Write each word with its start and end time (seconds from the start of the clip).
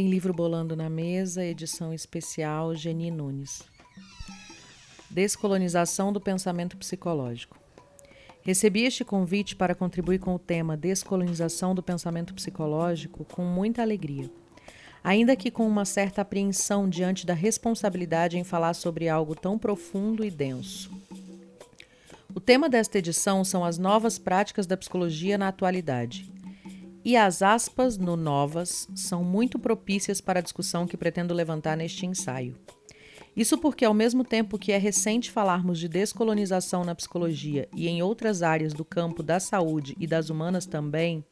Em 0.00 0.08
livro 0.08 0.32
Bolando 0.32 0.74
na 0.74 0.88
Mesa, 0.88 1.44
edição 1.44 1.92
especial 1.92 2.74
Geni 2.74 3.10
Nunes. 3.10 3.62
Descolonização 5.10 6.10
do 6.10 6.18
pensamento 6.18 6.74
psicológico. 6.78 7.58
Recebi 8.40 8.84
este 8.84 9.04
convite 9.04 9.54
para 9.54 9.74
contribuir 9.74 10.18
com 10.18 10.34
o 10.34 10.38
tema 10.38 10.74
Descolonização 10.74 11.74
do 11.74 11.82
pensamento 11.82 12.32
psicológico 12.32 13.26
com 13.26 13.44
muita 13.44 13.82
alegria, 13.82 14.30
ainda 15.04 15.36
que 15.36 15.50
com 15.50 15.68
uma 15.68 15.84
certa 15.84 16.22
apreensão 16.22 16.88
diante 16.88 17.26
da 17.26 17.34
responsabilidade 17.34 18.38
em 18.38 18.42
falar 18.42 18.72
sobre 18.72 19.06
algo 19.06 19.34
tão 19.34 19.58
profundo 19.58 20.24
e 20.24 20.30
denso. 20.30 20.90
O 22.34 22.40
tema 22.40 22.70
desta 22.70 22.96
edição 22.96 23.44
são 23.44 23.62
as 23.62 23.76
novas 23.76 24.18
práticas 24.18 24.66
da 24.66 24.78
psicologia 24.78 25.36
na 25.36 25.48
atualidade. 25.48 26.39
E 27.04 27.16
as 27.16 27.40
aspas 27.42 27.96
no 27.96 28.16
novas 28.16 28.88
são 28.94 29.24
muito 29.24 29.58
propícias 29.58 30.20
para 30.20 30.40
a 30.40 30.42
discussão 30.42 30.86
que 30.86 30.96
pretendo 30.96 31.32
levantar 31.32 31.76
neste 31.76 32.04
ensaio. 32.04 32.56
Isso 33.34 33.56
porque, 33.56 33.84
ao 33.84 33.94
mesmo 33.94 34.24
tempo 34.24 34.58
que 34.58 34.72
é 34.72 34.76
recente 34.76 35.30
falarmos 35.30 35.78
de 35.78 35.88
descolonização 35.88 36.84
na 36.84 36.94
psicologia 36.94 37.68
e 37.74 37.88
em 37.88 38.02
outras 38.02 38.42
áreas 38.42 38.74
do 38.74 38.84
campo 38.84 39.22
da 39.22 39.40
saúde 39.40 39.96
e 39.98 40.06
das 40.06 40.30
humanas 40.30 40.66
também, 40.66 41.24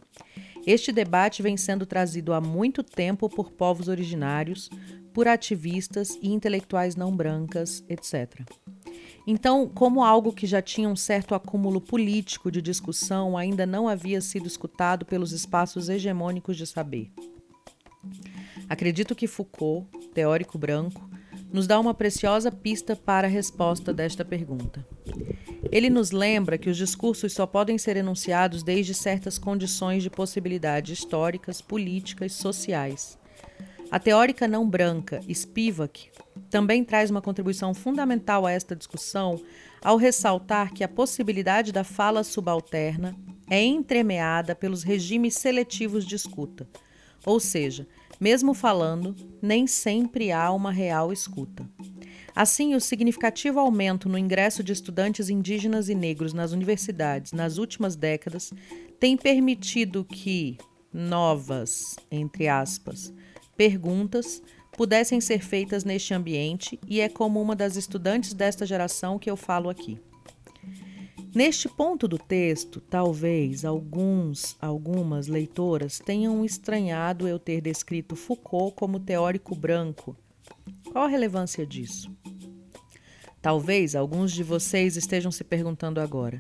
este 0.67 0.93
debate 0.93 1.43
vem 1.43 1.57
sendo 1.57 1.85
trazido 1.85 2.33
há 2.33 2.41
muito 2.41 2.83
tempo 2.83 3.29
por 3.29 3.51
povos 3.51 3.89
originários, 3.89 4.71
por 5.13 5.27
ativistas 5.27 6.19
e 6.23 6.33
intelectuais 6.33 6.95
não 6.95 7.15
brancas, 7.15 7.85
etc. 7.89 8.41
Então, 9.31 9.69
como 9.69 10.03
algo 10.03 10.33
que 10.33 10.47
já 10.47 10.63
tinha 10.63 10.89
um 10.89 10.97
certo 10.97 11.35
acúmulo 11.35 11.83
político 11.83 12.51
de 12.51 12.63
discussão 12.63 13.37
ainda 13.37 13.67
não 13.67 13.87
havia 13.87 14.23
sido 14.23 14.47
escutado 14.47 15.05
pelos 15.05 15.33
espaços 15.33 15.91
hegemônicos 15.91 16.57
de 16.57 16.67
saber. 16.67 17.13
Acredito 18.71 19.15
que 19.15 19.27
Foucault, 19.27 19.87
teórico 20.15 20.57
branco, 20.57 21.11
nos 21.53 21.67
dá 21.67 21.79
uma 21.79 21.93
preciosa 21.93 22.51
pista 22.51 22.97
para 22.97 23.29
a 23.29 23.31
resposta 23.31 23.93
desta 23.93 24.25
pergunta. 24.25 24.87
Ele 25.71 25.91
nos 25.91 26.11
lembra 26.11 26.57
que 26.57 26.71
os 26.71 26.79
discursos 26.79 27.35
só 27.35 27.47
podem 27.47 27.77
ser 27.77 27.99
enunciados 27.99 28.63
desde 28.63 28.95
certas 28.95 29.37
condições 29.39 30.03
de 30.03 30.09
possibilidade 30.09 30.95
históricas, 30.95 31.61
políticas, 31.61 32.33
sociais. 32.33 33.19
A 33.91 33.99
teórica 33.99 34.49
não 34.49 34.67
branca, 34.67 35.21
Spivak, 35.31 36.11
também 36.51 36.85
traz 36.85 37.11
uma 37.11 37.23
contribuição 37.23 37.75
fundamental 37.75 38.47
a 38.47 38.53
esta 38.53 38.75
discussão 38.75 39.41
ao 39.83 39.97
ressaltar 39.97 40.73
que 40.73 40.83
a 40.83 40.89
possibilidade 40.89 41.73
da 41.73 41.85
fala 41.85 42.25
subalterna 42.25 43.17
é 43.49 43.63
entremeada 43.63 44.55
pelos 44.55 44.83
regimes 44.83 45.35
seletivos 45.35 46.05
de 46.07 46.15
escuta, 46.15 46.69
ou 47.25 47.39
seja, 47.39 47.87
mesmo 48.21 48.53
falando, 48.53 49.15
nem 49.41 49.67
sempre 49.67 50.33
há 50.33 50.51
uma 50.53 50.73
real 50.73 51.13
escuta. 51.13 51.69
Assim, 52.35 52.75
o 52.75 52.81
significativo 52.81 53.59
aumento 53.59 54.09
no 54.09 54.19
ingresso 54.19 54.63
de 54.63 54.73
estudantes 54.73 55.29
indígenas 55.29 55.89
e 55.89 55.95
negros 55.95 56.33
nas 56.33 56.53
universidades 56.53 57.33
nas 57.33 57.59
últimas 57.59 57.97
décadas 57.97 58.53
tem 59.01 59.17
permitido 59.17 60.05
que 60.05 60.57
novas, 60.93 61.97
entre 62.11 62.49
aspas, 62.49 63.13
perguntas 63.57 64.43
pudessem 64.79 65.21
ser 65.21 65.41
feitas 65.41 65.83
neste 65.83 66.15
ambiente 66.15 66.79
e 66.87 67.01
é 67.01 67.09
como 67.09 67.43
uma 67.43 67.57
das 67.57 67.75
estudantes 67.75 68.33
desta 68.33 68.65
geração 68.65 69.19
que 69.19 69.29
eu 69.29 69.37
falo 69.37 69.69
aqui. 69.69 69.99
Neste 71.35 71.69
ponto 71.69 72.07
do 72.07 72.17
texto, 72.17 72.81
talvez 72.81 73.65
alguns, 73.65 74.57
algumas 74.61 75.27
leitoras 75.27 75.99
tenham 75.99 76.45
estranhado 76.45 77.27
eu 77.27 77.41
ter 77.41 77.61
descrito 77.61 78.15
Foucault 78.15 78.77
como 78.77 79.01
teórico 79.01 79.53
branco. 79.53 80.17
Qual 80.93 81.07
a 81.07 81.09
relevância 81.09 81.67
disso? 81.67 82.09
Talvez 83.43 83.97
alguns 83.97 84.31
de 84.31 84.45
vocês 84.45 84.97
estejam 84.97 85.33
se 85.33 85.43
perguntando 85.43 86.01
agora. 86.01 86.39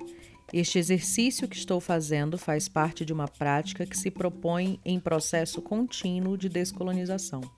Este 0.52 0.78
exercício 0.78 1.48
que 1.48 1.56
estou 1.56 1.80
fazendo 1.80 2.38
faz 2.38 2.68
parte 2.68 3.04
de 3.04 3.12
uma 3.12 3.26
prática 3.26 3.84
que 3.84 3.98
se 3.98 4.12
propõe 4.12 4.78
em 4.84 5.00
processo 5.00 5.60
contínuo 5.60 6.38
de 6.38 6.48
descolonização. 6.48 7.57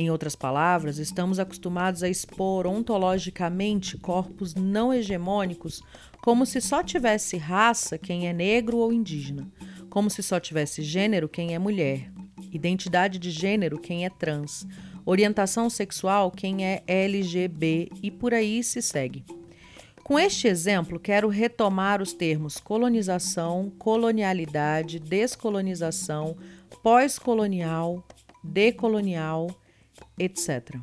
Em 0.00 0.12
outras 0.12 0.36
palavras, 0.36 0.98
estamos 0.98 1.40
acostumados 1.40 2.04
a 2.04 2.08
expor 2.08 2.68
ontologicamente 2.68 3.98
corpos 3.98 4.54
não 4.54 4.94
hegemônicos 4.94 5.82
como 6.22 6.46
se 6.46 6.60
só 6.60 6.84
tivesse 6.84 7.36
raça 7.36 7.98
quem 7.98 8.28
é 8.28 8.32
negro 8.32 8.78
ou 8.78 8.92
indígena, 8.92 9.50
como 9.90 10.08
se 10.08 10.22
só 10.22 10.38
tivesse 10.38 10.82
gênero 10.82 11.28
quem 11.28 11.52
é 11.52 11.58
mulher, 11.58 12.12
identidade 12.52 13.18
de 13.18 13.32
gênero 13.32 13.76
quem 13.76 14.04
é 14.04 14.08
trans, 14.08 14.68
orientação 15.04 15.68
sexual 15.68 16.30
quem 16.30 16.64
é 16.64 16.80
LGB 16.86 17.90
e 18.00 18.08
por 18.08 18.32
aí 18.32 18.62
se 18.62 18.80
segue. 18.80 19.24
Com 20.04 20.16
este 20.16 20.46
exemplo, 20.46 21.00
quero 21.00 21.28
retomar 21.28 22.00
os 22.00 22.12
termos 22.12 22.58
colonização, 22.58 23.72
colonialidade, 23.76 25.00
descolonização, 25.00 26.36
pós-colonial, 26.84 28.06
decolonial 28.44 29.48
etc. 30.18 30.76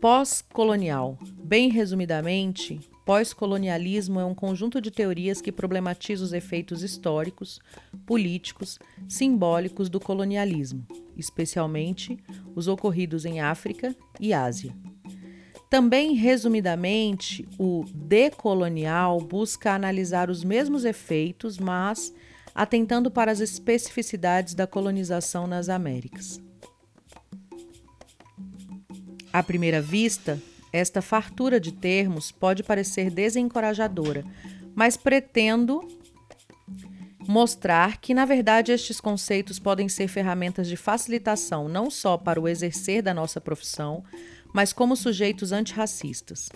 Pós-colonial. 0.00 1.18
Bem 1.42 1.70
resumidamente, 1.70 2.78
pós-colonialismo 3.04 4.20
é 4.20 4.24
um 4.24 4.34
conjunto 4.34 4.80
de 4.80 4.90
teorias 4.90 5.40
que 5.40 5.50
problematiza 5.50 6.22
os 6.22 6.32
efeitos 6.32 6.82
históricos, 6.82 7.60
políticos, 8.04 8.78
simbólicos 9.08 9.88
do 9.88 9.98
colonialismo, 9.98 10.86
especialmente 11.16 12.18
os 12.54 12.68
ocorridos 12.68 13.24
em 13.24 13.40
África 13.40 13.96
e 14.20 14.34
Ásia. 14.34 14.74
Também, 15.68 16.14
resumidamente, 16.14 17.48
o 17.58 17.84
decolonial 17.92 19.20
busca 19.20 19.72
analisar 19.72 20.30
os 20.30 20.44
mesmos 20.44 20.84
efeitos, 20.84 21.58
mas 21.58 22.14
atentando 22.54 23.10
para 23.10 23.32
as 23.32 23.40
especificidades 23.40 24.54
da 24.54 24.66
colonização 24.66 25.46
nas 25.46 25.68
Américas. 25.68 26.40
À 29.36 29.42
primeira 29.42 29.82
vista, 29.82 30.40
esta 30.72 31.02
fartura 31.02 31.60
de 31.60 31.70
termos 31.70 32.32
pode 32.32 32.62
parecer 32.62 33.10
desencorajadora, 33.10 34.24
mas 34.74 34.96
pretendo 34.96 35.86
mostrar 37.28 37.98
que, 37.98 38.14
na 38.14 38.24
verdade, 38.24 38.72
estes 38.72 38.98
conceitos 38.98 39.58
podem 39.58 39.90
ser 39.90 40.08
ferramentas 40.08 40.66
de 40.66 40.74
facilitação 40.74 41.68
não 41.68 41.90
só 41.90 42.16
para 42.16 42.40
o 42.40 42.48
exercer 42.48 43.02
da 43.02 43.12
nossa 43.12 43.38
profissão, 43.38 44.02
mas 44.54 44.72
como 44.72 44.96
sujeitos 44.96 45.52
antirracistas. 45.52 46.48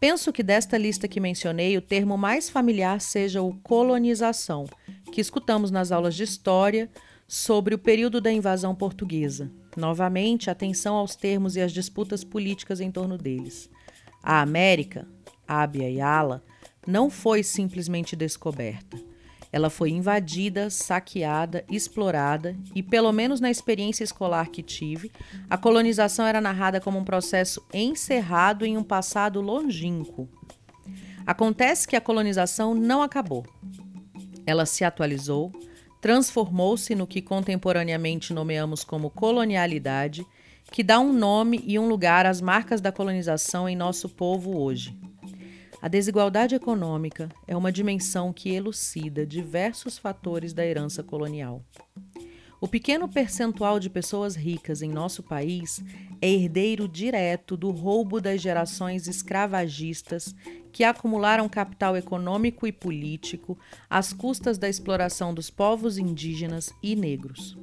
Penso 0.00 0.32
que 0.32 0.42
desta 0.42 0.78
lista 0.78 1.06
que 1.06 1.20
mencionei, 1.20 1.76
o 1.76 1.82
termo 1.82 2.16
mais 2.16 2.48
familiar 2.48 2.98
seja 3.02 3.42
o 3.42 3.52
colonização, 3.56 4.64
que 5.12 5.20
escutamos 5.20 5.70
nas 5.70 5.92
aulas 5.92 6.14
de 6.14 6.22
história 6.22 6.88
sobre 7.28 7.74
o 7.74 7.78
período 7.78 8.22
da 8.22 8.32
invasão 8.32 8.74
portuguesa. 8.74 9.52
Novamente, 9.80 10.50
atenção 10.50 10.94
aos 10.94 11.16
termos 11.16 11.56
e 11.56 11.60
às 11.62 11.72
disputas 11.72 12.22
políticas 12.22 12.82
em 12.82 12.90
torno 12.90 13.16
deles. 13.16 13.70
A 14.22 14.42
América, 14.42 15.08
Ábia 15.48 15.88
e 15.88 16.02
Ala, 16.02 16.44
não 16.86 17.08
foi 17.08 17.42
simplesmente 17.42 18.14
descoberta. 18.14 18.98
Ela 19.50 19.70
foi 19.70 19.88
invadida, 19.88 20.68
saqueada, 20.68 21.64
explorada 21.68 22.54
e, 22.74 22.82
pelo 22.82 23.10
menos 23.10 23.40
na 23.40 23.50
experiência 23.50 24.04
escolar 24.04 24.50
que 24.50 24.62
tive, 24.62 25.10
a 25.48 25.56
colonização 25.56 26.26
era 26.26 26.42
narrada 26.42 26.78
como 26.78 26.98
um 26.98 27.04
processo 27.04 27.64
encerrado 27.72 28.66
em 28.66 28.76
um 28.76 28.84
passado 28.84 29.40
longínquo. 29.40 30.28
Acontece 31.26 31.88
que 31.88 31.96
a 31.96 32.02
colonização 32.02 32.74
não 32.74 33.02
acabou. 33.02 33.46
Ela 34.44 34.66
se 34.66 34.84
atualizou, 34.84 35.50
transformou-se 36.00 36.94
no 36.94 37.06
que 37.06 37.20
contemporaneamente 37.20 38.32
nomeamos 38.32 38.82
como 38.84 39.10
colonialidade, 39.10 40.26
que 40.70 40.82
dá 40.82 40.98
um 40.98 41.12
nome 41.12 41.62
e 41.66 41.78
um 41.78 41.88
lugar 41.88 42.26
às 42.26 42.40
marcas 42.40 42.80
da 42.80 42.92
colonização 42.92 43.68
em 43.68 43.76
nosso 43.76 44.08
povo 44.08 44.58
hoje. 44.58 44.96
A 45.82 45.88
desigualdade 45.88 46.54
econômica 46.54 47.28
é 47.46 47.56
uma 47.56 47.72
dimensão 47.72 48.32
que 48.32 48.50
elucida 48.50 49.26
diversos 49.26 49.96
fatores 49.96 50.52
da 50.52 50.64
herança 50.64 51.02
colonial. 51.02 51.64
O 52.60 52.68
pequeno 52.68 53.08
percentual 53.08 53.80
de 53.80 53.88
pessoas 53.88 54.36
ricas 54.36 54.82
em 54.82 54.90
nosso 54.90 55.22
país 55.22 55.82
é 56.20 56.28
herdeiro 56.28 56.86
direto 56.86 57.56
do 57.56 57.70
roubo 57.70 58.20
das 58.20 58.38
gerações 58.38 59.08
escravagistas 59.08 60.34
que 60.70 60.84
acumularam 60.84 61.48
capital 61.48 61.96
econômico 61.96 62.66
e 62.66 62.72
político 62.72 63.58
às 63.88 64.12
custas 64.12 64.58
da 64.58 64.68
exploração 64.68 65.32
dos 65.32 65.48
povos 65.48 65.96
indígenas 65.96 66.70
e 66.82 66.94
negros. 66.94 67.56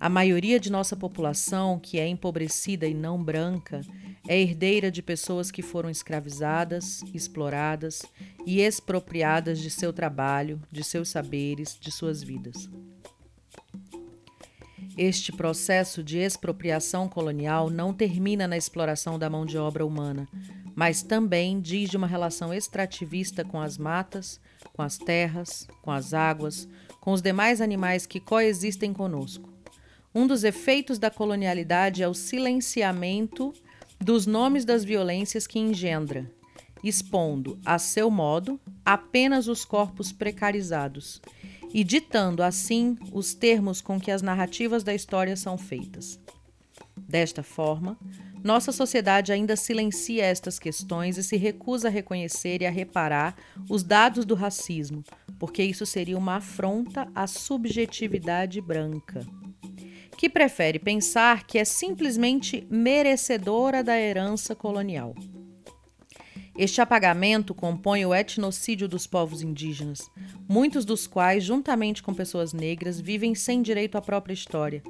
A 0.00 0.08
maioria 0.08 0.58
de 0.58 0.72
nossa 0.72 0.96
população, 0.96 1.78
que 1.78 1.98
é 1.98 2.08
empobrecida 2.08 2.86
e 2.86 2.94
não 2.94 3.22
branca, 3.22 3.82
é 4.26 4.40
herdeira 4.40 4.90
de 4.90 5.02
pessoas 5.02 5.50
que 5.50 5.60
foram 5.60 5.90
escravizadas, 5.90 7.02
exploradas 7.12 8.00
e 8.46 8.60
expropriadas 8.60 9.58
de 9.58 9.68
seu 9.68 9.92
trabalho, 9.92 10.62
de 10.72 10.82
seus 10.82 11.10
saberes, 11.10 11.78
de 11.78 11.92
suas 11.92 12.22
vidas. 12.22 12.70
Este 14.96 15.32
processo 15.32 16.02
de 16.02 16.18
expropriação 16.18 17.08
colonial 17.08 17.70
não 17.70 17.94
termina 17.94 18.46
na 18.46 18.58
exploração 18.58 19.18
da 19.18 19.30
mão 19.30 19.46
de 19.46 19.56
obra 19.56 19.86
humana, 19.86 20.28
mas 20.74 21.02
também 21.02 21.60
diz 21.60 21.88
de 21.88 21.96
uma 21.96 22.06
relação 22.06 22.52
extrativista 22.52 23.42
com 23.42 23.58
as 23.58 23.78
matas, 23.78 24.38
com 24.74 24.82
as 24.82 24.98
terras, 24.98 25.66
com 25.80 25.90
as 25.90 26.12
águas, 26.12 26.68
com 27.00 27.12
os 27.12 27.22
demais 27.22 27.62
animais 27.62 28.04
que 28.04 28.20
coexistem 28.20 28.92
conosco. 28.92 29.48
Um 30.14 30.26
dos 30.26 30.44
efeitos 30.44 30.98
da 30.98 31.10
colonialidade 31.10 32.02
é 32.02 32.08
o 32.08 32.12
silenciamento 32.12 33.54
dos 33.98 34.26
nomes 34.26 34.66
das 34.66 34.84
violências 34.84 35.46
que 35.46 35.58
engendra, 35.58 36.30
expondo, 36.84 37.58
a 37.64 37.78
seu 37.78 38.10
modo, 38.10 38.60
apenas 38.84 39.48
os 39.48 39.64
corpos 39.64 40.12
precarizados 40.12 41.22
e 41.72 41.82
ditando, 41.82 42.42
assim, 42.42 42.96
os 43.12 43.34
termos 43.34 43.80
com 43.80 44.00
que 44.00 44.10
as 44.10 44.22
narrativas 44.22 44.82
da 44.82 44.94
história 44.94 45.36
são 45.36 45.56
feitas. 45.56 46.20
Desta 46.96 47.42
forma, 47.42 47.98
nossa 48.42 48.72
sociedade 48.72 49.32
ainda 49.32 49.54
silencia 49.54 50.24
estas 50.24 50.58
questões 50.58 51.16
e 51.16 51.22
se 51.22 51.36
recusa 51.36 51.88
a 51.88 51.90
reconhecer 51.90 52.60
e 52.60 52.66
a 52.66 52.70
reparar 52.70 53.36
os 53.68 53.82
dados 53.82 54.24
do 54.24 54.34
racismo, 54.34 55.04
porque 55.38 55.62
isso 55.62 55.86
seria 55.86 56.18
uma 56.18 56.36
afronta 56.36 57.08
à 57.14 57.26
subjetividade 57.26 58.60
branca, 58.60 59.24
que 60.16 60.28
prefere 60.28 60.78
pensar 60.78 61.46
que 61.46 61.58
é 61.58 61.64
simplesmente 61.64 62.66
merecedora 62.68 63.82
da 63.82 63.98
herança 63.98 64.54
colonial. 64.54 65.14
Este 66.62 66.80
apagamento 66.80 67.52
compõe 67.56 68.06
o 68.06 68.14
etnocídio 68.14 68.86
dos 68.86 69.04
povos 69.04 69.42
indígenas, 69.42 70.08
muitos 70.48 70.84
dos 70.84 71.08
quais, 71.08 71.42
juntamente 71.42 72.00
com 72.04 72.14
pessoas 72.14 72.52
negras, 72.52 73.00
vivem 73.00 73.34
sem 73.34 73.60
direito 73.60 73.98
à 73.98 74.00
própria 74.00 74.32
história, 74.32 74.80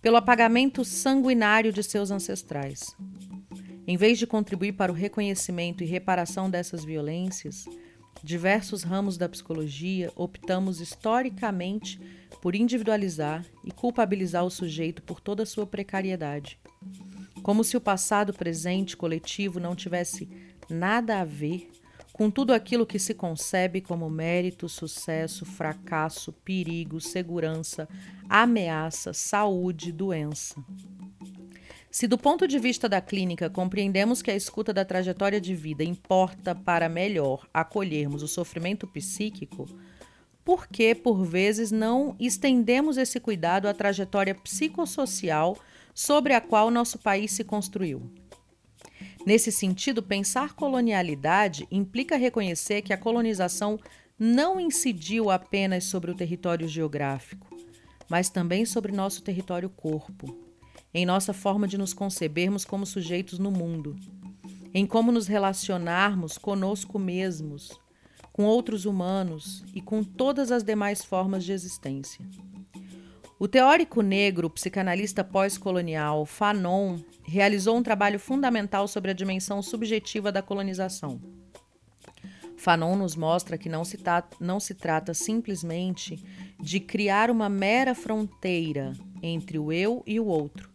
pelo 0.00 0.16
apagamento 0.16 0.86
sanguinário 0.86 1.70
de 1.70 1.82
seus 1.82 2.10
ancestrais. 2.10 2.96
Em 3.86 3.94
vez 3.94 4.18
de 4.18 4.26
contribuir 4.26 4.72
para 4.72 4.90
o 4.90 4.94
reconhecimento 4.94 5.84
e 5.84 5.86
reparação 5.86 6.48
dessas 6.48 6.82
violências, 6.82 7.66
diversos 8.24 8.82
ramos 8.82 9.18
da 9.18 9.28
psicologia 9.28 10.10
optamos 10.16 10.80
historicamente 10.80 12.00
por 12.40 12.54
individualizar 12.54 13.44
e 13.62 13.70
culpabilizar 13.70 14.46
o 14.46 14.50
sujeito 14.50 15.02
por 15.02 15.20
toda 15.20 15.42
a 15.42 15.46
sua 15.46 15.66
precariedade. 15.66 16.58
Como 17.42 17.62
se 17.64 17.76
o 17.76 17.80
passado 17.82 18.32
presente 18.32 18.96
coletivo 18.96 19.60
não 19.60 19.76
tivesse 19.76 20.51
nada 20.72 21.20
a 21.20 21.24
ver 21.24 21.70
com 22.12 22.30
tudo 22.30 22.52
aquilo 22.52 22.86
que 22.86 22.98
se 22.98 23.14
concebe 23.14 23.80
como 23.80 24.10
mérito, 24.10 24.68
sucesso, 24.68 25.44
fracasso, 25.44 26.32
perigo, 26.32 27.00
segurança, 27.00 27.88
ameaça, 28.28 29.12
saúde, 29.12 29.90
doença. 29.90 30.62
Se, 31.90 32.06
do 32.06 32.16
ponto 32.16 32.48
de 32.48 32.58
vista 32.58 32.88
da 32.88 33.00
clínica, 33.00 33.50
compreendemos 33.50 34.22
que 34.22 34.30
a 34.30 34.36
escuta 34.36 34.72
da 34.72 34.84
trajetória 34.84 35.40
de 35.40 35.54
vida 35.54 35.84
importa 35.84 36.54
para 36.54 36.88
melhor 36.88 37.46
acolhermos 37.52 38.22
o 38.22 38.28
sofrimento 38.28 38.86
psíquico, 38.86 39.68
por 40.44 40.66
que, 40.66 40.94
por 40.94 41.24
vezes, 41.24 41.70
não 41.70 42.16
estendemos 42.18 42.96
esse 42.96 43.20
cuidado 43.20 43.68
à 43.68 43.74
trajetória 43.74 44.34
psicossocial 44.34 45.56
sobre 45.94 46.32
a 46.34 46.40
qual 46.40 46.70
nosso 46.70 46.98
país 46.98 47.32
se 47.32 47.44
construiu? 47.44 48.10
Nesse 49.24 49.52
sentido, 49.52 50.02
pensar 50.02 50.54
colonialidade 50.54 51.68
implica 51.70 52.16
reconhecer 52.16 52.82
que 52.82 52.92
a 52.92 52.98
colonização 52.98 53.78
não 54.18 54.58
incidiu 54.58 55.30
apenas 55.30 55.84
sobre 55.84 56.10
o 56.10 56.14
território 56.14 56.66
geográfico, 56.66 57.48
mas 58.08 58.28
também 58.28 58.64
sobre 58.64 58.92
nosso 58.92 59.22
território 59.22 59.70
corpo, 59.70 60.36
em 60.92 61.06
nossa 61.06 61.32
forma 61.32 61.68
de 61.68 61.78
nos 61.78 61.94
concebermos 61.94 62.64
como 62.64 62.84
sujeitos 62.84 63.38
no 63.38 63.50
mundo, 63.50 63.96
em 64.74 64.84
como 64.84 65.12
nos 65.12 65.26
relacionarmos 65.28 66.36
conosco 66.36 66.98
mesmos, 66.98 67.80
com 68.32 68.44
outros 68.44 68.86
humanos 68.86 69.64
e 69.74 69.80
com 69.80 70.02
todas 70.02 70.50
as 70.50 70.62
demais 70.62 71.04
formas 71.04 71.44
de 71.44 71.52
existência. 71.52 72.24
O 73.42 73.48
teórico 73.48 74.02
negro, 74.02 74.48
psicanalista 74.48 75.24
pós-colonial 75.24 76.24
Fanon, 76.24 77.00
realizou 77.24 77.76
um 77.76 77.82
trabalho 77.82 78.20
fundamental 78.20 78.86
sobre 78.86 79.10
a 79.10 79.14
dimensão 79.14 79.60
subjetiva 79.60 80.30
da 80.30 80.40
colonização. 80.40 81.20
Fanon 82.56 82.94
nos 82.94 83.16
mostra 83.16 83.58
que 83.58 83.68
não 83.68 83.84
se, 83.84 83.98
não 84.38 84.60
se 84.60 84.74
trata 84.76 85.12
simplesmente 85.12 86.24
de 86.60 86.78
criar 86.78 87.32
uma 87.32 87.48
mera 87.48 87.96
fronteira 87.96 88.92
entre 89.20 89.58
o 89.58 89.72
eu 89.72 90.04
e 90.06 90.20
o 90.20 90.26
outro, 90.26 90.70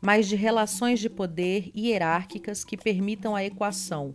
mas 0.00 0.28
de 0.28 0.36
relações 0.36 1.00
de 1.00 1.10
poder 1.10 1.72
hierárquicas 1.76 2.62
que 2.62 2.76
permitam 2.76 3.34
a 3.34 3.42
equação 3.42 4.14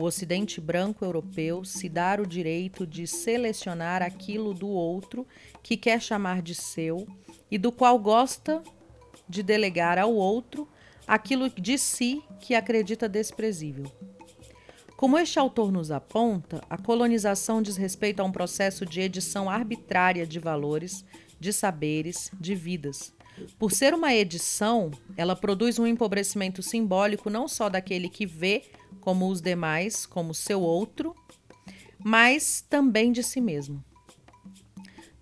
o 0.00 0.04
Ocidente 0.04 0.60
branco 0.60 1.04
europeu 1.04 1.62
se 1.62 1.86
dar 1.86 2.20
o 2.20 2.26
direito 2.26 2.86
de 2.86 3.06
selecionar 3.06 4.02
aquilo 4.02 4.54
do 4.54 4.68
outro 4.68 5.26
que 5.62 5.76
quer 5.76 6.00
chamar 6.00 6.40
de 6.40 6.54
seu 6.54 7.06
e 7.50 7.58
do 7.58 7.70
qual 7.70 7.98
gosta 7.98 8.62
de 9.28 9.42
delegar 9.42 9.98
ao 9.98 10.14
outro 10.14 10.66
aquilo 11.06 11.50
de 11.50 11.76
si 11.76 12.22
que 12.40 12.54
acredita 12.54 13.08
desprezível. 13.08 13.92
Como 14.96 15.18
este 15.18 15.38
autor 15.38 15.70
nos 15.70 15.90
aponta, 15.90 16.62
a 16.68 16.78
colonização 16.78 17.60
diz 17.60 17.76
respeito 17.76 18.20
a 18.20 18.24
um 18.24 18.32
processo 18.32 18.86
de 18.86 19.00
edição 19.00 19.50
arbitrária 19.50 20.26
de 20.26 20.38
valores, 20.38 21.04
de 21.38 21.52
saberes, 21.52 22.30
de 22.40 22.54
vidas. 22.54 23.12
Por 23.58 23.72
ser 23.72 23.94
uma 23.94 24.14
edição, 24.14 24.90
ela 25.16 25.36
produz 25.36 25.78
um 25.78 25.86
empobrecimento 25.86 26.62
simbólico 26.62 27.30
não 27.30 27.48
só 27.48 27.68
daquele 27.68 28.08
que 28.08 28.26
vê 28.26 28.62
como 29.00 29.28
os 29.28 29.40
demais, 29.40 30.06
como 30.06 30.34
seu 30.34 30.60
outro, 30.60 31.14
mas 31.98 32.64
também 32.68 33.12
de 33.12 33.22
si 33.22 33.40
mesmo. 33.40 33.82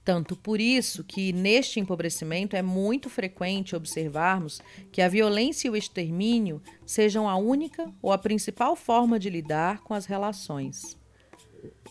Tanto 0.08 0.34
por 0.34 0.58
isso 0.58 1.04
que 1.04 1.34
neste 1.34 1.78
empobrecimento 1.78 2.56
é 2.56 2.62
muito 2.62 3.10
frequente 3.10 3.76
observarmos 3.76 4.58
que 4.90 5.02
a 5.02 5.08
violência 5.08 5.68
e 5.68 5.70
o 5.70 5.76
extermínio 5.76 6.62
sejam 6.86 7.28
a 7.28 7.36
única 7.36 7.92
ou 8.00 8.10
a 8.10 8.16
principal 8.16 8.74
forma 8.74 9.18
de 9.18 9.28
lidar 9.28 9.82
com 9.82 9.92
as 9.92 10.06
relações. 10.06 10.96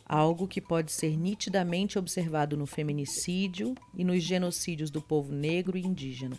Algo 0.04 0.48
que 0.48 0.60
pode 0.60 0.92
ser 0.92 1.16
nitidamente 1.16 2.00
observado 2.00 2.58
no 2.58 2.66
feminicídio 2.66 3.76
e 3.94 4.04
nos 4.04 4.24
genocídios 4.24 4.90
do 4.90 5.00
povo 5.00 5.32
negro 5.32 5.78
e 5.78 5.86
indígena. 5.86 6.38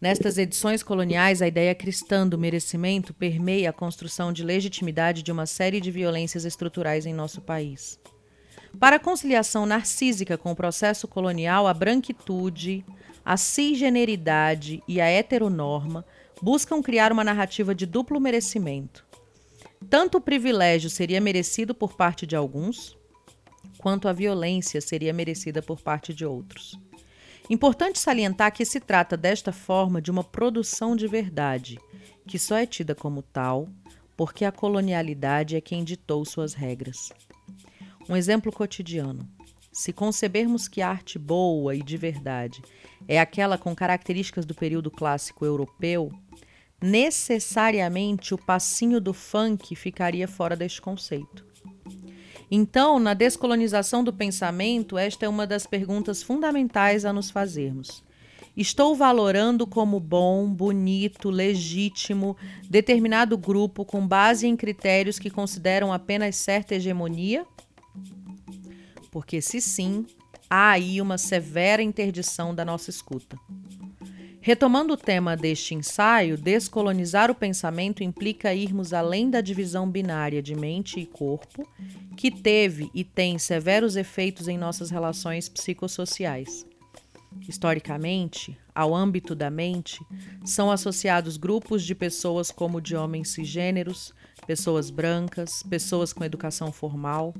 Nestas 0.00 0.38
edições 0.38 0.82
coloniais, 0.82 1.42
a 1.42 1.48
ideia 1.48 1.74
cristã 1.74 2.26
do 2.26 2.38
merecimento 2.38 3.12
permeia 3.12 3.70
a 3.70 3.72
construção 3.72 4.32
de 4.32 4.44
legitimidade 4.44 5.24
de 5.24 5.32
uma 5.32 5.44
série 5.44 5.80
de 5.80 5.90
violências 5.90 6.44
estruturais 6.44 7.04
em 7.04 7.12
nosso 7.12 7.40
país. 7.40 7.98
Para 8.78 8.96
a 8.96 9.00
conciliação 9.00 9.66
narcísica 9.66 10.38
com 10.38 10.52
o 10.52 10.56
processo 10.56 11.08
colonial, 11.08 11.66
a 11.66 11.74
branquitude, 11.74 12.84
a 13.24 13.36
cisgeneridade 13.36 14.80
e 14.86 15.00
a 15.00 15.06
heteronorma 15.06 16.04
buscam 16.40 16.80
criar 16.80 17.10
uma 17.10 17.24
narrativa 17.24 17.74
de 17.74 17.84
duplo 17.84 18.20
merecimento. 18.20 19.04
Tanto 19.90 20.18
o 20.18 20.20
privilégio 20.20 20.88
seria 20.88 21.20
merecido 21.20 21.74
por 21.74 21.96
parte 21.96 22.24
de 22.24 22.36
alguns, 22.36 22.96
quanto 23.78 24.06
a 24.06 24.12
violência 24.12 24.80
seria 24.80 25.12
merecida 25.12 25.60
por 25.60 25.80
parte 25.80 26.14
de 26.14 26.24
outros. 26.24 26.78
Importante 27.50 27.98
salientar 27.98 28.52
que 28.52 28.64
se 28.64 28.78
trata 28.78 29.16
desta 29.16 29.52
forma 29.52 30.02
de 30.02 30.10
uma 30.10 30.22
produção 30.22 30.94
de 30.94 31.06
verdade, 31.06 31.78
que 32.26 32.38
só 32.38 32.56
é 32.56 32.66
tida 32.66 32.94
como 32.94 33.22
tal 33.22 33.68
porque 34.18 34.44
a 34.44 34.50
colonialidade 34.50 35.54
é 35.54 35.60
quem 35.60 35.84
ditou 35.84 36.24
suas 36.24 36.52
regras. 36.52 37.12
Um 38.08 38.16
exemplo 38.16 38.50
cotidiano. 38.50 39.28
Se 39.72 39.92
concebermos 39.92 40.66
que 40.66 40.82
arte 40.82 41.20
boa 41.20 41.72
e 41.76 41.80
de 41.80 41.96
verdade 41.96 42.60
é 43.06 43.20
aquela 43.20 43.56
com 43.56 43.76
características 43.76 44.44
do 44.44 44.56
período 44.56 44.90
clássico 44.90 45.46
europeu, 45.46 46.10
necessariamente 46.82 48.34
o 48.34 48.38
passinho 48.38 49.00
do 49.00 49.14
funk 49.14 49.76
ficaria 49.76 50.26
fora 50.26 50.56
deste 50.56 50.82
conceito. 50.82 51.46
Então, 52.50 52.98
na 52.98 53.14
descolonização 53.14 54.02
do 54.02 54.12
pensamento, 54.12 54.96
esta 54.96 55.26
é 55.26 55.28
uma 55.28 55.46
das 55.46 55.66
perguntas 55.66 56.22
fundamentais 56.22 57.04
a 57.04 57.12
nos 57.12 57.30
fazermos. 57.30 58.02
Estou 58.56 58.94
valorando 58.96 59.66
como 59.66 60.00
bom, 60.00 60.48
bonito, 60.48 61.30
legítimo 61.30 62.36
determinado 62.68 63.38
grupo 63.38 63.84
com 63.84 64.06
base 64.06 64.46
em 64.46 64.56
critérios 64.56 65.18
que 65.18 65.30
consideram 65.30 65.92
apenas 65.92 66.36
certa 66.36 66.74
hegemonia? 66.74 67.46
porque, 69.10 69.40
se 69.40 69.60
sim, 69.60 70.06
há 70.48 70.70
aí 70.70 71.00
uma 71.00 71.18
severa 71.18 71.82
interdição 71.82 72.54
da 72.54 72.64
nossa 72.64 72.90
escuta. 72.90 73.36
Retomando 74.48 74.94
o 74.94 74.96
tema 74.96 75.36
deste 75.36 75.74
ensaio, 75.74 76.38
descolonizar 76.38 77.30
o 77.30 77.34
pensamento 77.34 78.02
implica 78.02 78.54
irmos 78.54 78.94
além 78.94 79.28
da 79.28 79.42
divisão 79.42 79.86
binária 79.86 80.40
de 80.40 80.54
mente 80.54 80.98
e 80.98 81.04
corpo, 81.04 81.68
que 82.16 82.30
teve 82.30 82.90
e 82.94 83.04
tem 83.04 83.38
severos 83.38 83.94
efeitos 83.94 84.48
em 84.48 84.56
nossas 84.56 84.88
relações 84.88 85.50
psicossociais. 85.50 86.64
Historicamente, 87.46 88.56
ao 88.74 88.94
âmbito 88.94 89.34
da 89.34 89.50
mente, 89.50 90.00
são 90.46 90.70
associados 90.70 91.36
grupos 91.36 91.84
de 91.84 91.94
pessoas 91.94 92.50
como 92.50 92.80
de 92.80 92.96
homens 92.96 93.28
cisgêneros, 93.28 94.14
pessoas 94.46 94.88
brancas, 94.88 95.62
pessoas 95.62 96.14
com 96.14 96.24
educação 96.24 96.72
formal. 96.72 97.34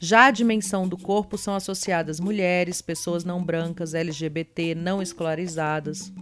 Já 0.00 0.26
a 0.26 0.30
dimensão 0.30 0.86
do 0.86 0.96
corpo 0.96 1.36
são 1.36 1.54
associadas 1.54 2.20
mulheres, 2.20 2.80
pessoas 2.80 3.24
não 3.24 3.42
brancas, 3.42 3.94
LGBT, 3.94 4.74
não 4.74 5.02
escolarizadas. 5.02 6.12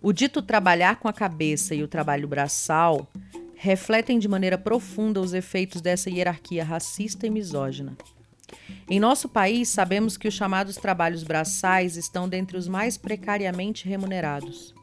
O 0.00 0.12
dito 0.12 0.40
trabalhar 0.40 0.96
com 0.96 1.06
a 1.06 1.12
cabeça 1.12 1.74
e 1.74 1.82
o 1.82 1.88
trabalho 1.88 2.26
braçal 2.26 3.06
refletem 3.54 4.18
de 4.18 4.26
maneira 4.26 4.56
profunda 4.56 5.20
os 5.20 5.34
efeitos 5.34 5.82
dessa 5.82 6.08
hierarquia 6.08 6.64
racista 6.64 7.26
e 7.26 7.30
misógina. 7.30 7.94
Em 8.88 8.98
nosso 8.98 9.28
país, 9.28 9.68
sabemos 9.68 10.16
que 10.16 10.26
os 10.26 10.34
chamados 10.34 10.76
trabalhos 10.76 11.22
braçais 11.22 11.98
estão 11.98 12.26
dentre 12.26 12.56
os 12.56 12.66
mais 12.66 12.96
precariamente 12.96 13.86
remunerados 13.86 14.74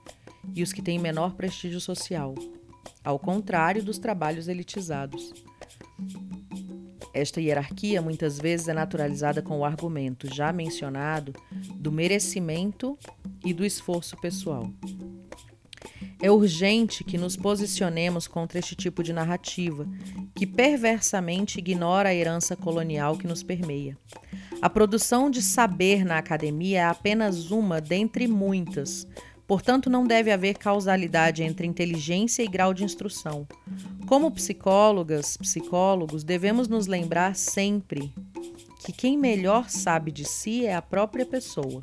e 0.54 0.62
os 0.62 0.72
que 0.72 0.84
têm 0.84 1.00
menor 1.00 1.34
prestígio 1.34 1.82
social, 1.82 2.36
ao 3.04 3.18
contrário 3.18 3.84
dos 3.84 3.98
trabalhos 3.98 4.48
elitizados. 4.48 5.34
Esta 7.18 7.42
hierarquia 7.42 8.00
muitas 8.00 8.38
vezes 8.38 8.68
é 8.68 8.74
naturalizada 8.74 9.42
com 9.42 9.58
o 9.58 9.66
argumento 9.66 10.32
já 10.32 10.54
mencionado 10.54 11.34
do 11.74 11.92
merecimento 11.92 12.96
e 13.44 13.56
do 13.56 13.66
esforço 13.66 14.16
pessoal. 14.18 14.72
É 16.22 16.30
urgente 16.30 17.04
que 17.04 17.18
nos 17.18 17.36
posicionemos 17.36 18.28
contra 18.28 18.60
este 18.60 18.76
tipo 18.76 19.02
de 19.02 19.14
narrativa, 19.14 19.88
que 20.36 20.46
perversamente 20.46 21.58
ignora 21.58 22.10
a 22.10 22.14
herança 22.14 22.56
colonial 22.56 23.18
que 23.18 23.26
nos 23.26 23.42
permeia. 23.42 23.98
A 24.62 24.70
produção 24.70 25.32
de 25.32 25.42
saber 25.42 26.06
na 26.06 26.20
academia 26.20 26.82
é 26.82 26.86
apenas 26.86 27.50
uma 27.50 27.82
dentre 27.82 28.28
muitas, 28.28 29.08
portanto, 29.48 29.90
não 29.90 30.06
deve 30.06 30.32
haver 30.32 30.58
causalidade 30.58 31.42
entre 31.42 31.66
inteligência 31.66 32.44
e 32.44 32.48
grau 32.48 32.74
de 32.74 32.84
instrução. 32.84 33.48
Como 34.06 34.32
psicólogas, 34.32 35.38
psicólogos, 35.38 36.24
devemos 36.24 36.68
nos 36.68 36.88
lembrar 36.88 37.36
sempre 37.36 38.14
que 38.86 38.92
quem 38.92 39.18
melhor 39.18 39.70
sabe 39.70 40.12
de 40.12 40.26
si 40.26 40.66
é 40.66 40.76
a 40.76 40.82
própria 40.82 41.26
pessoa 41.26 41.82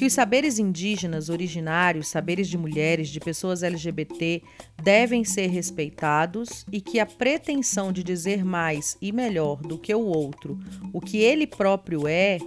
que 0.00 0.06
os 0.06 0.14
saberes 0.14 0.58
indígenas, 0.58 1.28
originários, 1.28 2.08
saberes 2.08 2.48
de 2.48 2.56
mulheres, 2.56 3.10
de 3.10 3.20
pessoas 3.20 3.62
LGBT 3.62 4.42
devem 4.82 5.24
ser 5.24 5.48
respeitados 5.48 6.64
e 6.72 6.80
que 6.80 6.98
a 6.98 7.04
pretensão 7.04 7.92
de 7.92 8.02
dizer 8.02 8.42
mais 8.42 8.96
e 9.02 9.12
melhor 9.12 9.60
do 9.60 9.76
que 9.76 9.94
o 9.94 10.00
outro, 10.00 10.58
o 10.90 11.02
que 11.02 11.18
ele 11.18 11.46
próprio 11.46 12.08
é, 12.08 12.38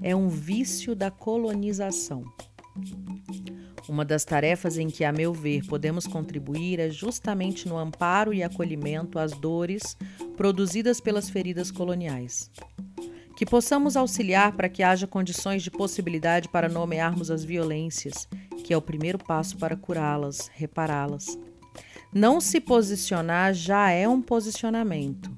é 0.00 0.16
um 0.16 0.30
vício 0.30 0.94
da 0.94 1.10
colonização. 1.10 2.24
Uma 3.88 4.04
das 4.04 4.24
tarefas 4.24 4.78
em 4.78 4.88
que, 4.88 5.04
a 5.04 5.12
meu 5.12 5.32
ver, 5.32 5.66
podemos 5.66 6.06
contribuir 6.06 6.78
é 6.78 6.90
justamente 6.90 7.68
no 7.68 7.76
amparo 7.76 8.32
e 8.32 8.42
acolhimento 8.42 9.18
às 9.18 9.32
dores 9.32 9.96
produzidas 10.36 11.00
pelas 11.00 11.28
feridas 11.28 11.70
coloniais 11.70 12.50
que 13.42 13.46
possamos 13.46 13.96
auxiliar 13.96 14.52
para 14.52 14.68
que 14.68 14.84
haja 14.84 15.04
condições 15.04 15.64
de 15.64 15.70
possibilidade 15.70 16.48
para 16.48 16.68
nomearmos 16.68 17.30
as 17.30 17.44
violências, 17.44 18.28
que 18.64 18.72
é 18.72 18.76
o 18.76 18.80
primeiro 18.82 19.18
passo 19.18 19.56
para 19.56 19.76
curá-las, 19.76 20.48
repará-las. 20.54 21.38
Não 22.12 22.40
se 22.40 22.60
posicionar 22.60 23.54
já 23.54 23.90
é 23.90 24.06
um 24.06 24.22
posicionamento. 24.22 25.30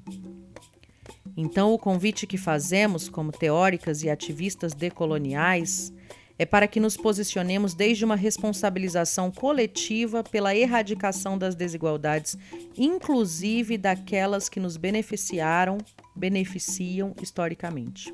Então, 1.37 1.73
o 1.73 1.79
convite 1.79 2.27
que 2.27 2.37
fazemos, 2.37 3.09
como 3.09 3.31
teóricas 3.31 4.03
e 4.03 4.09
ativistas 4.09 4.73
decoloniais, 4.73 5.91
é 6.37 6.45
para 6.45 6.67
que 6.67 6.79
nos 6.79 6.97
posicionemos 6.97 7.73
desde 7.73 8.03
uma 8.03 8.15
responsabilização 8.15 9.31
coletiva 9.31 10.23
pela 10.23 10.55
erradicação 10.55 11.37
das 11.37 11.55
desigualdades, 11.55 12.37
inclusive 12.77 13.77
daquelas 13.77 14.49
que 14.49 14.59
nos 14.59 14.77
beneficiaram 14.77 15.77
beneficiam 16.15 17.13
historicamente. 17.21 18.13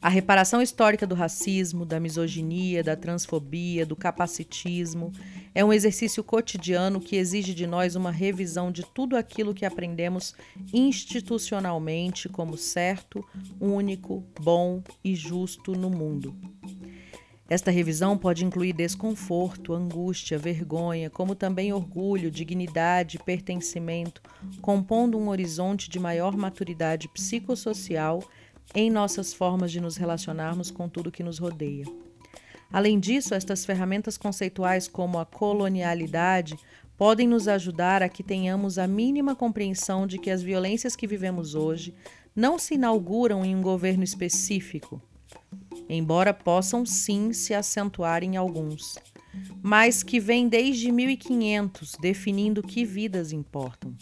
A 0.00 0.08
reparação 0.08 0.60
histórica 0.60 1.06
do 1.06 1.14
racismo, 1.14 1.86
da 1.86 2.00
misoginia, 2.00 2.82
da 2.82 2.96
transfobia, 2.96 3.86
do 3.86 3.94
capacitismo 3.94 5.12
é 5.54 5.64
um 5.64 5.72
exercício 5.72 6.24
cotidiano 6.24 7.00
que 7.00 7.14
exige 7.14 7.54
de 7.54 7.68
nós 7.68 7.94
uma 7.94 8.10
revisão 8.10 8.72
de 8.72 8.82
tudo 8.84 9.16
aquilo 9.16 9.54
que 9.54 9.64
aprendemos 9.64 10.34
institucionalmente 10.72 12.28
como 12.28 12.56
certo, 12.56 13.24
único, 13.60 14.24
bom 14.40 14.82
e 15.04 15.14
justo 15.14 15.70
no 15.70 15.88
mundo. 15.88 16.34
Esta 17.52 17.70
revisão 17.70 18.16
pode 18.16 18.46
incluir 18.46 18.72
desconforto, 18.72 19.74
angústia, 19.74 20.38
vergonha, 20.38 21.10
como 21.10 21.34
também 21.34 21.70
orgulho, 21.70 22.30
dignidade, 22.30 23.18
pertencimento, 23.18 24.22
compondo 24.62 25.18
um 25.18 25.28
horizonte 25.28 25.90
de 25.90 25.98
maior 25.98 26.34
maturidade 26.34 27.08
psicossocial 27.08 28.24
em 28.74 28.90
nossas 28.90 29.34
formas 29.34 29.70
de 29.70 29.82
nos 29.82 29.98
relacionarmos 29.98 30.70
com 30.70 30.88
tudo 30.88 31.12
que 31.12 31.22
nos 31.22 31.38
rodeia. 31.38 31.84
Além 32.72 32.98
disso, 32.98 33.34
estas 33.34 33.66
ferramentas 33.66 34.16
conceituais, 34.16 34.88
como 34.88 35.18
a 35.18 35.26
colonialidade, 35.26 36.56
podem 36.96 37.28
nos 37.28 37.46
ajudar 37.48 38.02
a 38.02 38.08
que 38.08 38.22
tenhamos 38.22 38.78
a 38.78 38.86
mínima 38.86 39.36
compreensão 39.36 40.06
de 40.06 40.16
que 40.16 40.30
as 40.30 40.42
violências 40.42 40.96
que 40.96 41.06
vivemos 41.06 41.54
hoje 41.54 41.94
não 42.34 42.58
se 42.58 42.76
inauguram 42.76 43.44
em 43.44 43.54
um 43.54 43.60
governo 43.60 44.02
específico 44.02 45.02
embora 45.88 46.32
possam 46.32 46.84
sim 46.86 47.32
se 47.32 47.54
acentuar 47.54 48.22
em 48.22 48.36
alguns, 48.36 48.98
mas 49.62 50.02
que 50.02 50.20
vem 50.20 50.48
desde 50.48 50.90
1500 50.90 51.96
definindo 52.00 52.62
que 52.62 52.84
vidas 52.84 53.32
importam. 53.32 53.94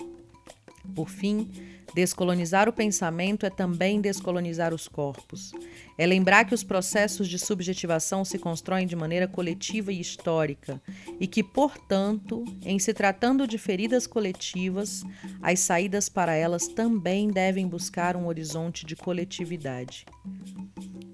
Por 0.95 1.09
fim, 1.09 1.49
descolonizar 1.95 2.69
o 2.69 2.73
pensamento 2.73 3.47
é 3.47 3.51
também 3.51 4.01
descolonizar 4.01 4.75
os 4.75 4.89
corpos. 4.89 5.53
É 5.97 6.07
lembrar 6.07 6.45
que 6.45 6.55
os 6.55 6.65
processos 6.65 7.29
de 7.29 7.39
subjetivação 7.39 8.25
se 8.25 8.39
constroem 8.39 8.87
de 8.87 8.97
maneira 8.97 9.29
coletiva 9.29 9.93
e 9.93 10.01
histórica 10.01 10.81
e 11.19 11.27
que, 11.27 11.43
portanto, 11.43 12.45
em 12.65 12.79
se 12.79 12.93
tratando 12.95 13.47
de 13.47 13.59
feridas 13.59 14.07
coletivas, 14.07 15.05
as 15.43 15.61
saídas 15.61 16.09
para 16.09 16.35
elas 16.35 16.67
também 16.67 17.29
devem 17.29 17.67
buscar 17.67 18.17
um 18.17 18.27
horizonte 18.27 18.87
de 18.87 18.97
coletividade. 18.97 20.07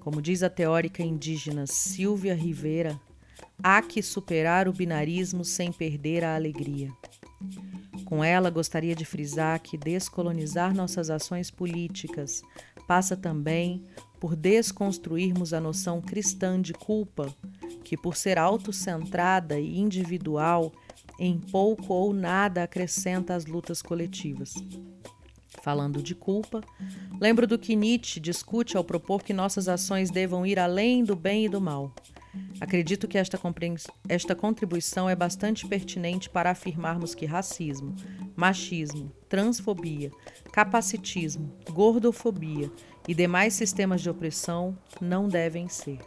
Como 0.06 0.22
diz 0.22 0.44
a 0.44 0.48
teórica 0.48 1.02
indígena 1.02 1.66
Silvia 1.66 2.32
Rivera, 2.32 2.96
há 3.60 3.82
que 3.82 4.00
superar 4.00 4.68
o 4.68 4.72
binarismo 4.72 5.44
sem 5.44 5.72
perder 5.72 6.22
a 6.22 6.36
alegria. 6.36 6.92
Com 8.04 8.22
ela, 8.22 8.48
gostaria 8.48 8.94
de 8.94 9.04
frisar 9.04 9.60
que 9.60 9.76
descolonizar 9.76 10.72
nossas 10.72 11.10
ações 11.10 11.50
políticas 11.50 12.40
passa 12.86 13.16
também 13.16 13.84
por 14.20 14.36
desconstruirmos 14.36 15.52
a 15.52 15.60
noção 15.60 16.00
cristã 16.00 16.62
de 16.62 16.72
culpa, 16.72 17.34
que, 17.82 17.96
por 17.96 18.14
ser 18.14 18.38
autocentrada 18.38 19.58
e 19.58 19.76
individual, 19.76 20.70
em 21.18 21.36
pouco 21.36 21.92
ou 21.92 22.12
nada 22.12 22.62
acrescenta 22.62 23.34
às 23.34 23.44
lutas 23.44 23.82
coletivas. 23.82 24.54
Falando 25.66 26.00
de 26.00 26.14
culpa, 26.14 26.60
lembro 27.20 27.44
do 27.44 27.58
que 27.58 27.74
Nietzsche 27.74 28.20
discute 28.20 28.76
ao 28.76 28.84
propor 28.84 29.24
que 29.24 29.32
nossas 29.32 29.66
ações 29.66 30.12
devam 30.12 30.46
ir 30.46 30.60
além 30.60 31.02
do 31.02 31.16
bem 31.16 31.46
e 31.46 31.48
do 31.48 31.60
mal. 31.60 31.92
Acredito 32.60 33.08
que 33.08 33.18
esta, 33.18 33.36
esta 34.08 34.36
contribuição 34.36 35.10
é 35.10 35.16
bastante 35.16 35.66
pertinente 35.66 36.30
para 36.30 36.52
afirmarmos 36.52 37.16
que 37.16 37.26
racismo, 37.26 37.96
machismo, 38.36 39.10
transfobia, 39.28 40.12
capacitismo, 40.52 41.52
gordofobia 41.72 42.70
e 43.08 43.12
demais 43.12 43.52
sistemas 43.54 44.00
de 44.00 44.08
opressão 44.08 44.78
não 45.00 45.26
devem 45.26 45.68
ser. 45.68 45.98